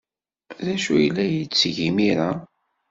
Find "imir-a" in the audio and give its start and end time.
1.87-2.29